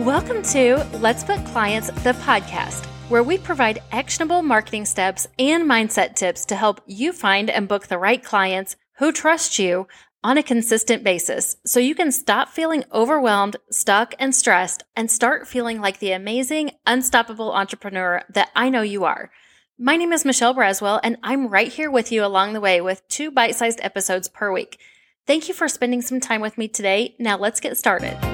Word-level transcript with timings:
Welcome 0.00 0.42
to 0.42 0.84
Let's 0.94 1.22
Book 1.22 1.42
Clients, 1.46 1.86
the 2.02 2.14
podcast, 2.14 2.84
where 3.08 3.22
we 3.22 3.38
provide 3.38 3.80
actionable 3.92 4.42
marketing 4.42 4.86
steps 4.86 5.28
and 5.38 5.70
mindset 5.70 6.16
tips 6.16 6.44
to 6.46 6.56
help 6.56 6.80
you 6.84 7.12
find 7.12 7.48
and 7.48 7.68
book 7.68 7.86
the 7.86 7.96
right 7.96 8.22
clients 8.22 8.74
who 8.98 9.12
trust 9.12 9.56
you 9.60 9.86
on 10.24 10.36
a 10.36 10.42
consistent 10.42 11.04
basis 11.04 11.56
so 11.64 11.78
you 11.78 11.94
can 11.94 12.10
stop 12.10 12.48
feeling 12.48 12.82
overwhelmed, 12.92 13.54
stuck, 13.70 14.16
and 14.18 14.34
stressed 14.34 14.82
and 14.96 15.08
start 15.08 15.46
feeling 15.46 15.80
like 15.80 16.00
the 16.00 16.10
amazing, 16.10 16.72
unstoppable 16.84 17.52
entrepreneur 17.52 18.20
that 18.30 18.50
I 18.56 18.70
know 18.70 18.82
you 18.82 19.04
are. 19.04 19.30
My 19.78 19.96
name 19.96 20.12
is 20.12 20.24
Michelle 20.24 20.56
Braswell, 20.56 20.98
and 21.04 21.18
I'm 21.22 21.46
right 21.46 21.72
here 21.72 21.90
with 21.90 22.10
you 22.10 22.24
along 22.24 22.52
the 22.52 22.60
way 22.60 22.80
with 22.80 23.06
two 23.06 23.30
bite 23.30 23.54
sized 23.54 23.78
episodes 23.80 24.28
per 24.28 24.52
week. 24.52 24.80
Thank 25.24 25.46
you 25.46 25.54
for 25.54 25.68
spending 25.68 26.02
some 26.02 26.18
time 26.18 26.40
with 26.40 26.58
me 26.58 26.66
today. 26.66 27.14
Now 27.20 27.38
let's 27.38 27.60
get 27.60 27.78
started. 27.78 28.33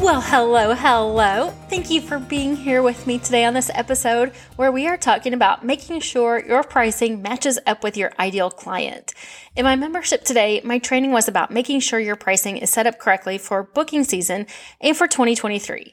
Well, 0.00 0.20
hello, 0.20 0.74
hello. 0.74 1.50
Thank 1.68 1.90
you 1.90 2.00
for 2.00 2.20
being 2.20 2.54
here 2.54 2.82
with 2.82 3.04
me 3.08 3.18
today 3.18 3.44
on 3.44 3.52
this 3.52 3.68
episode 3.74 4.32
where 4.54 4.70
we 4.70 4.86
are 4.86 4.96
talking 4.96 5.34
about 5.34 5.64
making 5.64 6.00
sure 6.00 6.38
your 6.38 6.62
pricing 6.62 7.20
matches 7.20 7.58
up 7.66 7.82
with 7.82 7.96
your 7.96 8.12
ideal 8.16 8.48
client. 8.48 9.12
In 9.56 9.64
my 9.64 9.74
membership 9.74 10.22
today, 10.22 10.60
my 10.62 10.78
training 10.78 11.10
was 11.10 11.26
about 11.26 11.50
making 11.50 11.80
sure 11.80 11.98
your 11.98 12.14
pricing 12.14 12.58
is 12.58 12.70
set 12.70 12.86
up 12.86 13.00
correctly 13.00 13.38
for 13.38 13.64
booking 13.64 14.04
season 14.04 14.46
and 14.80 14.96
for 14.96 15.08
2023. 15.08 15.92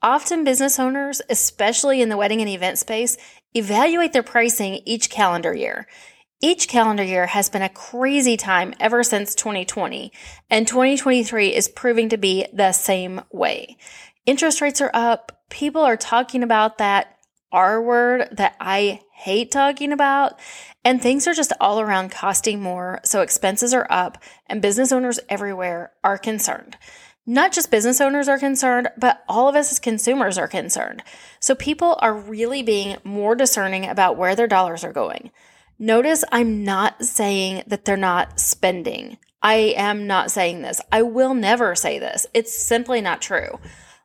Often, 0.00 0.44
business 0.44 0.78
owners, 0.78 1.20
especially 1.28 2.00
in 2.00 2.08
the 2.08 2.16
wedding 2.16 2.40
and 2.40 2.48
event 2.48 2.78
space, 2.78 3.16
evaluate 3.52 4.12
their 4.12 4.22
pricing 4.22 4.80
each 4.86 5.10
calendar 5.10 5.52
year. 5.52 5.88
Each 6.42 6.68
calendar 6.68 7.02
year 7.02 7.26
has 7.26 7.50
been 7.50 7.60
a 7.60 7.68
crazy 7.68 8.38
time 8.38 8.72
ever 8.80 9.02
since 9.02 9.34
2020, 9.34 10.10
and 10.48 10.66
2023 10.66 11.54
is 11.54 11.68
proving 11.68 12.08
to 12.08 12.16
be 12.16 12.46
the 12.50 12.72
same 12.72 13.20
way. 13.30 13.76
Interest 14.24 14.62
rates 14.62 14.80
are 14.80 14.90
up. 14.94 15.42
People 15.50 15.82
are 15.82 15.98
talking 15.98 16.42
about 16.42 16.78
that 16.78 17.18
R 17.52 17.82
word 17.82 18.28
that 18.32 18.56
I 18.58 19.00
hate 19.12 19.50
talking 19.50 19.92
about, 19.92 20.40
and 20.82 21.02
things 21.02 21.28
are 21.28 21.34
just 21.34 21.52
all 21.60 21.78
around 21.78 22.10
costing 22.10 22.62
more. 22.62 23.00
So 23.04 23.20
expenses 23.20 23.74
are 23.74 23.86
up, 23.90 24.16
and 24.46 24.62
business 24.62 24.92
owners 24.92 25.20
everywhere 25.28 25.92
are 26.02 26.16
concerned. 26.16 26.78
Not 27.26 27.52
just 27.52 27.70
business 27.70 28.00
owners 28.00 28.28
are 28.28 28.38
concerned, 28.38 28.88
but 28.96 29.22
all 29.28 29.46
of 29.46 29.56
us 29.56 29.70
as 29.72 29.78
consumers 29.78 30.38
are 30.38 30.48
concerned. 30.48 31.02
So 31.38 31.54
people 31.54 31.98
are 32.00 32.14
really 32.14 32.62
being 32.62 32.96
more 33.04 33.34
discerning 33.34 33.86
about 33.86 34.16
where 34.16 34.34
their 34.34 34.46
dollars 34.46 34.84
are 34.84 34.92
going. 34.94 35.32
Notice 35.82 36.24
I'm 36.30 36.62
not 36.62 37.06
saying 37.06 37.62
that 37.66 37.86
they're 37.86 37.96
not 37.96 38.38
spending. 38.38 39.16
I 39.40 39.72
am 39.78 40.06
not 40.06 40.30
saying 40.30 40.60
this. 40.60 40.78
I 40.92 41.00
will 41.00 41.32
never 41.32 41.74
say 41.74 41.98
this. 41.98 42.26
It's 42.34 42.54
simply 42.54 43.00
not 43.00 43.22
true. 43.22 43.58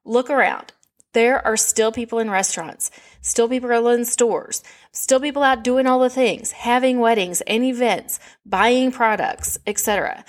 Look 0.06 0.30
around. 0.30 0.72
There 1.12 1.46
are 1.46 1.58
still 1.58 1.92
people 1.92 2.20
in 2.20 2.32
restaurants, 2.32 2.92
still 3.20 3.50
people 3.50 3.90
in 3.90 4.06
stores, 4.06 4.64
still 4.94 5.20
people 5.20 5.44
out 5.44 5.66
doing 5.66 5.86
all 5.86 6.00
the 6.00 6.10
things, 6.10 6.54
having 6.54 7.02
weddings 7.02 7.42
and 7.42 7.62
events, 7.66 8.22
buying 8.46 8.90
products, 8.94 9.58
etc. 9.68 10.24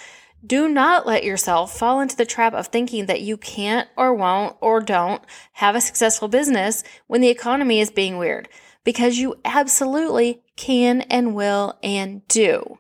Do 0.44 0.68
not 0.68 1.06
let 1.06 1.22
yourself 1.22 1.78
fall 1.78 2.00
into 2.00 2.16
the 2.16 2.26
trap 2.26 2.54
of 2.54 2.66
thinking 2.66 3.06
that 3.06 3.22
you 3.22 3.36
can't 3.36 3.88
or 3.96 4.12
won't 4.12 4.56
or 4.60 4.80
don't 4.80 5.22
have 5.52 5.76
a 5.76 5.80
successful 5.80 6.26
business 6.26 6.82
when 7.06 7.20
the 7.20 7.30
economy 7.30 7.78
is 7.78 7.90
being 7.92 8.18
weird 8.18 8.48
because 8.86 9.18
you 9.18 9.34
absolutely 9.44 10.40
can 10.56 11.02
and 11.02 11.34
will 11.34 11.76
and 11.82 12.26
do. 12.28 12.78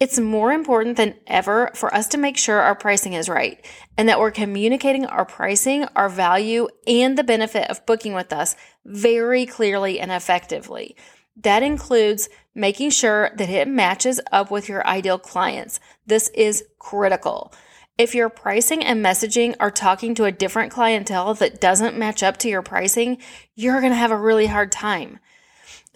It's 0.00 0.18
more 0.18 0.52
important 0.52 0.96
than 0.96 1.14
ever 1.26 1.70
for 1.74 1.94
us 1.94 2.08
to 2.08 2.18
make 2.18 2.36
sure 2.36 2.60
our 2.60 2.74
pricing 2.74 3.14
is 3.14 3.28
right 3.28 3.64
and 3.96 4.08
that 4.08 4.18
we're 4.18 4.32
communicating 4.32 5.06
our 5.06 5.24
pricing, 5.24 5.84
our 5.96 6.08
value, 6.08 6.68
and 6.86 7.16
the 7.16 7.24
benefit 7.24 7.70
of 7.70 7.86
booking 7.86 8.14
with 8.14 8.32
us 8.32 8.56
very 8.84 9.46
clearly 9.46 9.98
and 9.98 10.12
effectively. 10.12 10.96
That 11.36 11.62
includes 11.62 12.28
making 12.54 12.90
sure 12.90 13.30
that 13.36 13.48
it 13.48 13.68
matches 13.68 14.20
up 14.32 14.50
with 14.50 14.68
your 14.68 14.84
ideal 14.86 15.18
clients. 15.18 15.78
This 16.04 16.28
is 16.30 16.64
critical. 16.80 17.52
If 17.96 18.14
your 18.14 18.28
pricing 18.28 18.84
and 18.84 19.04
messaging 19.04 19.56
are 19.58 19.72
talking 19.72 20.14
to 20.16 20.24
a 20.24 20.32
different 20.32 20.72
clientele 20.72 21.34
that 21.34 21.60
doesn't 21.60 21.98
match 21.98 22.22
up 22.22 22.36
to 22.38 22.48
your 22.48 22.62
pricing, 22.62 23.18
you're 23.56 23.80
going 23.80 23.92
to 23.92 23.98
have 23.98 24.12
a 24.12 24.16
really 24.16 24.46
hard 24.46 24.70
time. 24.70 25.18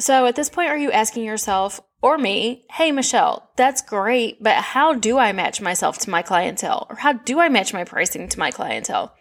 So 0.02 0.26
at 0.26 0.34
this 0.34 0.50
point, 0.50 0.68
are 0.68 0.76
you 0.76 0.90
asking 0.90 1.22
yourself 1.22 1.80
or 2.02 2.18
me, 2.18 2.66
hey, 2.72 2.90
Michelle, 2.90 3.52
that's 3.54 3.80
great, 3.82 4.42
but 4.42 4.56
how 4.56 4.94
do 4.94 5.16
I 5.16 5.30
match 5.30 5.60
myself 5.60 5.98
to 5.98 6.10
my 6.10 6.22
clientele? 6.22 6.88
Or 6.90 6.96
how 6.96 7.12
do 7.12 7.38
I 7.38 7.48
match 7.48 7.72
my 7.72 7.84
pricing 7.84 8.28
to 8.28 8.38
my 8.40 8.50
clientele? 8.50 9.14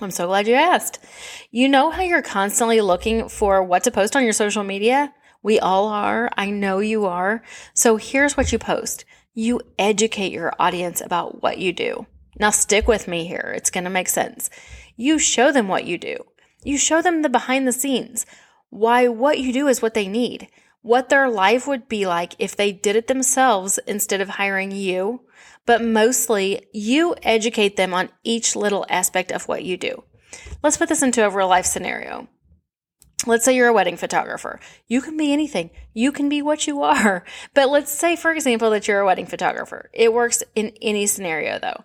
I'm 0.00 0.10
so 0.10 0.28
glad 0.28 0.48
you 0.48 0.54
asked. 0.54 0.98
You 1.50 1.68
know 1.68 1.90
how 1.90 2.00
you're 2.00 2.22
constantly 2.22 2.80
looking 2.80 3.28
for 3.28 3.62
what 3.62 3.84
to 3.84 3.90
post 3.90 4.16
on 4.16 4.24
your 4.24 4.32
social 4.32 4.64
media? 4.64 5.12
We 5.42 5.60
all 5.60 5.88
are. 5.88 6.30
I 6.38 6.48
know 6.48 6.78
you 6.78 7.04
are. 7.04 7.42
So 7.74 7.96
here's 7.96 8.34
what 8.34 8.50
you 8.50 8.58
post. 8.58 9.04
You 9.34 9.60
educate 9.78 10.32
your 10.32 10.54
audience 10.58 11.02
about 11.02 11.42
what 11.42 11.58
you 11.58 11.74
do. 11.74 12.06
Now 12.40 12.48
stick 12.48 12.88
with 12.88 13.08
me 13.08 13.26
here. 13.26 13.52
It's 13.54 13.68
going 13.68 13.84
to 13.84 13.90
make 13.90 14.08
sense. 14.08 14.48
You 14.96 15.18
show 15.18 15.52
them 15.52 15.68
what 15.68 15.84
you 15.84 15.98
do. 15.98 16.16
You 16.64 16.78
show 16.78 17.02
them 17.02 17.20
the 17.20 17.28
behind 17.28 17.68
the 17.68 17.72
scenes 17.72 18.24
why 18.72 19.06
what 19.06 19.38
you 19.38 19.52
do 19.52 19.68
is 19.68 19.82
what 19.82 19.92
they 19.92 20.08
need, 20.08 20.48
what 20.80 21.10
their 21.10 21.28
life 21.28 21.66
would 21.66 21.90
be 21.90 22.06
like 22.06 22.34
if 22.38 22.56
they 22.56 22.72
did 22.72 22.96
it 22.96 23.06
themselves 23.06 23.78
instead 23.86 24.22
of 24.22 24.30
hiring 24.30 24.72
you. 24.72 25.20
But 25.66 25.84
mostly, 25.84 26.64
you 26.72 27.14
educate 27.22 27.76
them 27.76 27.92
on 27.92 28.08
each 28.24 28.56
little 28.56 28.86
aspect 28.88 29.30
of 29.30 29.46
what 29.46 29.62
you 29.62 29.76
do. 29.76 30.04
Let's 30.62 30.78
put 30.78 30.88
this 30.88 31.02
into 31.02 31.22
a 31.22 31.28
real 31.28 31.48
life 31.48 31.66
scenario. 31.66 32.28
Let's 33.26 33.44
say 33.44 33.54
you're 33.54 33.68
a 33.68 33.74
wedding 33.74 33.98
photographer. 33.98 34.58
You 34.88 35.02
can 35.02 35.18
be 35.18 35.34
anything. 35.34 35.68
You 35.92 36.10
can 36.10 36.30
be 36.30 36.40
what 36.40 36.66
you 36.66 36.82
are. 36.82 37.26
But 37.54 37.68
let's 37.68 37.92
say, 37.92 38.16
for 38.16 38.32
example, 38.32 38.70
that 38.70 38.88
you're 38.88 39.00
a 39.00 39.06
wedding 39.06 39.26
photographer. 39.26 39.90
It 39.92 40.14
works 40.14 40.42
in 40.54 40.72
any 40.80 41.06
scenario 41.06 41.58
though. 41.58 41.84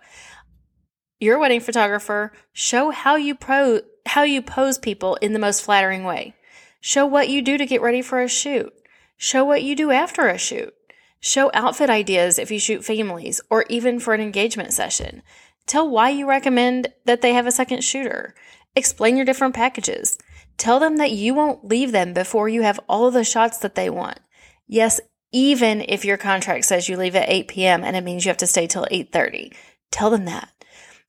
You're 1.20 1.36
a 1.36 1.40
wedding 1.40 1.60
photographer. 1.60 2.32
Show 2.54 2.92
how 2.92 3.18
you 3.18 3.36
pro, 3.36 3.82
how 4.06 4.24
you 4.24 4.42
pose 4.42 4.78
people 4.78 5.16
in 5.16 5.34
the 5.34 5.40
most 5.40 5.64
flattering 5.64 6.06
way. 6.06 6.34
Show 6.80 7.06
what 7.06 7.30
you 7.30 7.42
do 7.42 7.58
to 7.58 7.66
get 7.66 7.82
ready 7.82 8.02
for 8.02 8.22
a 8.22 8.28
shoot. 8.28 8.74
Show 9.18 9.44
what 9.44 9.64
you 9.64 9.76
do 9.76 9.92
after 9.92 10.28
a 10.28 10.38
shoot. 10.38 10.74
Show 11.20 11.50
outfit 11.54 11.90
ideas 11.90 12.38
if 12.38 12.52
you 12.52 12.60
shoot 12.60 12.86
families 12.86 13.42
or 13.50 13.66
even 13.70 14.00
for 14.00 14.14
an 14.14 14.22
engagement 14.22 14.74
session. 14.74 15.24
Tell 15.66 15.90
why 15.90 16.10
you 16.10 16.28
recommend 16.28 16.94
that 17.06 17.22
they 17.22 17.34
have 17.34 17.48
a 17.48 17.52
second 17.52 17.84
shooter. 17.84 18.36
Explain 18.76 19.18
your 19.18 19.26
different 19.26 19.56
packages. 19.56 20.18
Tell 20.58 20.80
them 20.80 20.98
that 20.98 21.12
you 21.12 21.34
won't 21.34 21.66
leave 21.66 21.92
them 21.92 22.14
before 22.14 22.48
you 22.48 22.62
have 22.62 22.80
all 22.88 23.12
the 23.12 23.24
shots 23.24 23.58
that 23.60 23.76
they 23.76 23.90
want. 23.90 24.20
Yes, 24.68 25.02
even 25.32 25.84
if 25.88 26.06
your 26.06 26.18
contract 26.18 26.66
says 26.66 26.88
you 26.88 26.96
leave 26.96 27.16
at 27.16 27.30
8 27.30 27.48
p.m. 27.48 27.84
and 27.84 27.96
it 27.96 28.04
means 28.04 28.26
you 28.26 28.30
have 28.30 28.38
to 28.38 28.48
stay 28.48 28.68
till 28.68 28.88
8:30. 28.90 29.54
Tell 29.92 30.10
them 30.10 30.26
that. 30.26 30.57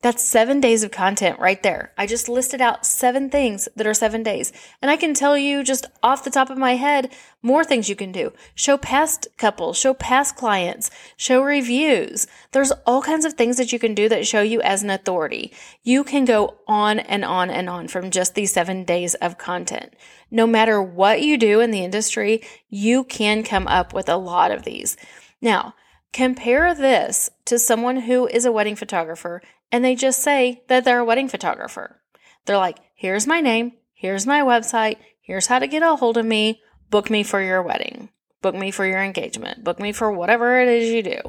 That's 0.00 0.22
seven 0.22 0.60
days 0.60 0.84
of 0.84 0.92
content 0.92 1.40
right 1.40 1.60
there. 1.60 1.92
I 1.98 2.06
just 2.06 2.28
listed 2.28 2.60
out 2.60 2.86
seven 2.86 3.30
things 3.30 3.68
that 3.74 3.86
are 3.86 3.94
seven 3.94 4.22
days. 4.22 4.52
And 4.80 4.92
I 4.92 4.96
can 4.96 5.12
tell 5.12 5.36
you 5.36 5.64
just 5.64 5.86
off 6.04 6.22
the 6.22 6.30
top 6.30 6.50
of 6.50 6.58
my 6.58 6.76
head 6.76 7.12
more 7.42 7.64
things 7.64 7.88
you 7.88 7.96
can 7.96 8.12
do. 8.12 8.32
Show 8.54 8.76
past 8.76 9.26
couples, 9.38 9.76
show 9.76 9.94
past 9.94 10.36
clients, 10.36 10.88
show 11.16 11.42
reviews. 11.42 12.28
There's 12.52 12.70
all 12.86 13.02
kinds 13.02 13.24
of 13.24 13.32
things 13.32 13.56
that 13.56 13.72
you 13.72 13.80
can 13.80 13.92
do 13.92 14.08
that 14.08 14.24
show 14.24 14.40
you 14.40 14.62
as 14.62 14.84
an 14.84 14.90
authority. 14.90 15.52
You 15.82 16.04
can 16.04 16.24
go 16.24 16.58
on 16.68 17.00
and 17.00 17.24
on 17.24 17.50
and 17.50 17.68
on 17.68 17.88
from 17.88 18.12
just 18.12 18.36
these 18.36 18.52
seven 18.52 18.84
days 18.84 19.16
of 19.16 19.36
content. 19.36 19.94
No 20.30 20.46
matter 20.46 20.80
what 20.80 21.22
you 21.22 21.36
do 21.36 21.58
in 21.58 21.72
the 21.72 21.82
industry, 21.82 22.42
you 22.68 23.02
can 23.02 23.42
come 23.42 23.66
up 23.66 23.92
with 23.92 24.08
a 24.08 24.16
lot 24.16 24.52
of 24.52 24.62
these. 24.62 24.96
Now, 25.40 25.74
compare 26.12 26.72
this 26.72 27.30
to 27.46 27.58
someone 27.58 28.02
who 28.02 28.28
is 28.28 28.44
a 28.44 28.52
wedding 28.52 28.76
photographer 28.76 29.42
and 29.70 29.84
they 29.84 29.94
just 29.94 30.22
say 30.22 30.62
that 30.68 30.84
they're 30.84 31.00
a 31.00 31.04
wedding 31.04 31.28
photographer. 31.28 32.00
They're 32.46 32.56
like, 32.56 32.78
here's 32.94 33.26
my 33.26 33.40
name, 33.40 33.72
here's 33.92 34.26
my 34.26 34.40
website, 34.40 34.96
here's 35.20 35.46
how 35.46 35.58
to 35.58 35.66
get 35.66 35.82
a 35.82 35.96
hold 35.96 36.16
of 36.16 36.26
me, 36.26 36.62
book 36.90 37.10
me 37.10 37.22
for 37.22 37.40
your 37.40 37.62
wedding, 37.62 38.08
book 38.40 38.54
me 38.54 38.70
for 38.70 38.86
your 38.86 39.02
engagement, 39.02 39.64
book 39.64 39.78
me 39.78 39.92
for 39.92 40.10
whatever 40.10 40.60
it 40.60 40.68
is 40.68 40.90
you 40.90 41.02
do. 41.02 41.20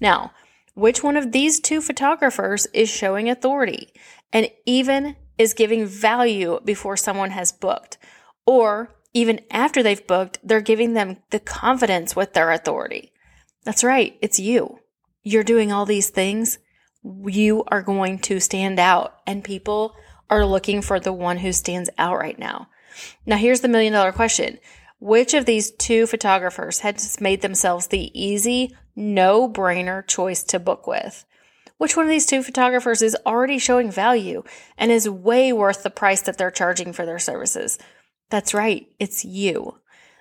Now, 0.00 0.32
which 0.74 1.02
one 1.02 1.16
of 1.16 1.32
these 1.32 1.58
two 1.58 1.80
photographers 1.80 2.66
is 2.72 2.88
showing 2.88 3.28
authority 3.28 3.92
and 4.32 4.48
even 4.64 5.16
is 5.36 5.54
giving 5.54 5.86
value 5.86 6.60
before 6.64 6.96
someone 6.96 7.30
has 7.30 7.50
booked? 7.50 7.98
Or 8.46 8.94
even 9.12 9.40
after 9.50 9.82
they've 9.82 10.06
booked, 10.06 10.38
they're 10.44 10.60
giving 10.60 10.92
them 10.92 11.16
the 11.30 11.40
confidence 11.40 12.14
with 12.14 12.34
their 12.34 12.52
authority. 12.52 13.12
That's 13.64 13.82
right, 13.82 14.16
it's 14.22 14.38
you. 14.38 14.78
You're 15.22 15.42
doing 15.42 15.72
all 15.72 15.84
these 15.84 16.10
things 16.10 16.58
you 17.02 17.64
are 17.68 17.82
going 17.82 18.18
to 18.20 18.40
stand 18.40 18.78
out 18.78 19.18
and 19.26 19.44
people 19.44 19.94
are 20.30 20.44
looking 20.44 20.82
for 20.82 21.00
the 21.00 21.12
one 21.12 21.38
who 21.38 21.52
stands 21.52 21.90
out 21.98 22.18
right 22.18 22.38
now. 22.38 22.68
Now, 23.24 23.36
here's 23.36 23.60
the 23.60 23.68
million 23.68 23.92
dollar 23.92 24.12
question. 24.12 24.58
Which 25.00 25.32
of 25.32 25.46
these 25.46 25.70
two 25.70 26.06
photographers 26.06 26.80
has 26.80 27.20
made 27.20 27.40
themselves 27.40 27.86
the 27.86 28.10
easy, 28.20 28.76
no 28.96 29.48
brainer 29.48 30.06
choice 30.06 30.42
to 30.44 30.58
book 30.58 30.86
with? 30.86 31.24
which 31.78 31.96
one 31.96 32.04
of 32.04 32.10
these 32.10 32.26
two 32.26 32.42
photographers 32.42 33.00
is 33.02 33.16
already 33.24 33.58
showing 33.58 33.90
value 33.90 34.42
and 34.76 34.92
is 34.92 35.08
way 35.08 35.52
worth 35.52 35.82
the 35.82 35.90
price 35.90 36.20
that 36.22 36.36
they're 36.36 36.50
charging 36.50 36.92
for 36.92 37.06
their 37.06 37.18
services. 37.18 37.78
That's 38.30 38.52
right, 38.52 38.86
it's 38.98 39.24
you. 39.24 39.78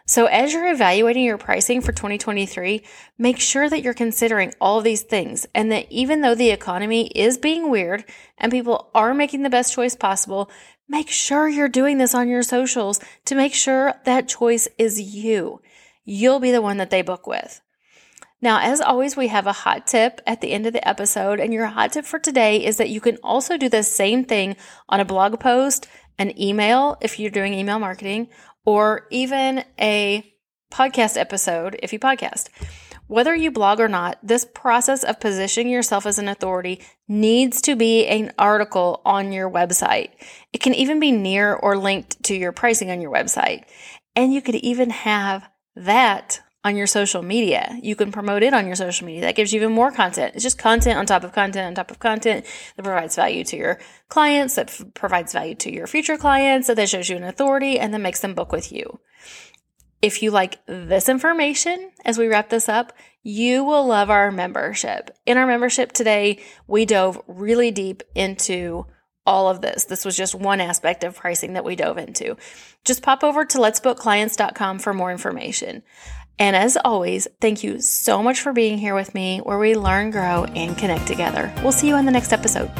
So, 0.09 0.27
as 0.27 0.53
you're 0.53 0.71
evaluating 0.71 1.25
your 1.25 1.37
pricing 1.37 1.81
for 1.81 1.91
2023, 1.91 2.81
make 3.17 3.39
sure 3.39 3.69
that 3.69 3.81
you're 3.81 3.93
considering 3.93 4.53
all 4.61 4.79
these 4.79 5.01
things 5.01 5.45
and 5.53 5.69
that 5.73 5.91
even 5.91 6.21
though 6.21 6.33
the 6.33 6.49
economy 6.49 7.07
is 7.07 7.37
being 7.37 7.69
weird 7.69 8.05
and 8.37 8.49
people 8.49 8.89
are 8.95 9.13
making 9.13 9.43
the 9.43 9.49
best 9.49 9.73
choice 9.73 9.97
possible, 9.97 10.49
make 10.87 11.09
sure 11.09 11.49
you're 11.49 11.67
doing 11.67 11.97
this 11.97 12.15
on 12.15 12.29
your 12.29 12.41
socials 12.41 13.01
to 13.25 13.35
make 13.35 13.53
sure 13.53 13.95
that 14.05 14.29
choice 14.29 14.69
is 14.77 14.97
you. 15.01 15.61
You'll 16.05 16.39
be 16.39 16.51
the 16.51 16.61
one 16.61 16.77
that 16.77 16.89
they 16.89 17.01
book 17.01 17.27
with. 17.27 17.59
Now, 18.41 18.59
as 18.61 18.79
always, 18.79 19.17
we 19.17 19.27
have 19.27 19.47
a 19.47 19.51
hot 19.51 19.87
tip 19.87 20.21
at 20.25 20.39
the 20.39 20.53
end 20.53 20.67
of 20.67 20.73
the 20.73 20.87
episode, 20.87 21.39
and 21.39 21.51
your 21.51 21.65
hot 21.65 21.93
tip 21.93 22.05
for 22.05 22.19
today 22.19 22.63
is 22.63 22.77
that 22.77 22.89
you 22.89 23.01
can 23.01 23.17
also 23.17 23.57
do 23.57 23.67
the 23.67 23.83
same 23.83 24.23
thing 24.23 24.55
on 24.87 24.99
a 24.99 25.05
blog 25.05 25.39
post, 25.39 25.87
an 26.19 26.39
email 26.39 26.97
if 27.01 27.19
you're 27.19 27.31
doing 27.31 27.53
email 27.53 27.79
marketing, 27.79 28.29
or 28.65 29.07
even 29.11 29.63
a 29.79 30.33
podcast 30.71 31.17
episode 31.17 31.79
if 31.81 31.93
you 31.93 31.99
podcast. 31.99 32.49
Whether 33.07 33.33
you 33.33 33.51
blog 33.51 33.79
or 33.79 33.87
not, 33.87 34.19
this 34.21 34.45
process 34.53 35.05
of 35.05 35.21
positioning 35.21 35.71
yourself 35.71 36.05
as 36.05 36.19
an 36.19 36.27
authority 36.27 36.81
needs 37.07 37.61
to 37.61 37.77
be 37.77 38.05
an 38.05 38.33
article 38.37 39.01
on 39.05 39.31
your 39.31 39.49
website. 39.49 40.09
It 40.51 40.59
can 40.59 40.73
even 40.73 40.99
be 40.99 41.13
near 41.13 41.53
or 41.53 41.77
linked 41.77 42.21
to 42.23 42.35
your 42.35 42.51
pricing 42.51 42.91
on 42.91 42.99
your 42.99 43.11
website. 43.11 43.63
And 44.15 44.33
you 44.33 44.41
could 44.41 44.55
even 44.55 44.89
have 44.89 45.47
that 45.77 46.41
on 46.67 46.75
your 46.75 46.85
social 46.85 47.23
media. 47.23 47.79
You 47.81 47.95
can 47.95 48.11
promote 48.11 48.43
it 48.43 48.53
on 48.53 48.67
your 48.67 48.75
social 48.75 49.07
media. 49.07 49.21
That 49.21 49.35
gives 49.35 49.53
you 49.53 49.61
even 49.61 49.71
more 49.71 49.91
content. 49.91 50.35
It's 50.35 50.43
just 50.43 50.57
content 50.57 50.99
on 50.99 51.05
top 51.05 51.23
of 51.23 51.31
content 51.31 51.65
on 51.65 51.75
top 51.75 51.91
of 51.91 51.99
content 51.99 52.45
that 52.75 52.83
provides 52.83 53.15
value 53.15 53.45
to 53.45 53.55
your 53.55 53.79
clients, 54.09 54.55
that 54.55 54.69
f- 54.69 54.83
provides 54.93 55.31
value 55.31 55.55
to 55.55 55.73
your 55.73 55.87
future 55.87 56.17
clients, 56.17 56.67
that 56.67 56.89
shows 56.89 57.09
you 57.09 57.15
an 57.15 57.23
authority 57.23 57.79
and 57.79 57.93
then 57.93 58.01
makes 58.01 58.19
them 58.19 58.35
book 58.35 58.51
with 58.51 58.71
you. 58.71 58.99
If 60.01 60.21
you 60.21 60.29
like 60.29 60.59
this 60.67 61.07
information 61.09 61.91
as 62.03 62.17
we 62.17 62.27
wrap 62.27 62.49
this 62.49 62.67
up, 62.67 62.91
you 63.23 63.63
will 63.63 63.87
love 63.87 64.09
our 64.09 64.29
membership. 64.29 65.09
In 65.25 65.37
our 65.37 65.47
membership 65.47 65.93
today, 65.93 66.39
we 66.67 66.85
dove 66.85 67.21
really 67.27 67.71
deep 67.71 68.03
into 68.13 68.85
all 69.25 69.49
of 69.49 69.61
this. 69.61 69.85
This 69.85 70.05
was 70.05 70.15
just 70.15 70.33
one 70.35 70.61
aspect 70.61 71.03
of 71.03 71.15
pricing 71.15 71.53
that 71.53 71.65
we 71.65 71.75
dove 71.75 71.97
into. 71.97 72.37
Just 72.85 73.03
pop 73.03 73.23
over 73.23 73.43
to 73.43 73.57
letsbookclients.com 73.57 74.79
for 74.79 74.93
more 74.93 75.11
information. 75.11 75.83
And 76.39 76.55
as 76.55 76.77
always, 76.83 77.27
thank 77.41 77.63
you 77.63 77.81
so 77.81 78.21
much 78.21 78.41
for 78.41 78.53
being 78.53 78.77
here 78.77 78.93
with 78.93 79.13
me 79.15 79.39
where 79.39 79.57
we 79.57 79.75
learn, 79.75 80.11
grow, 80.11 80.45
and 80.45 80.77
connect 80.77 81.07
together. 81.07 81.53
We'll 81.63 81.71
see 81.71 81.87
you 81.87 81.95
on 81.95 82.05
the 82.05 82.11
next 82.11 82.31
episode. 82.31 82.71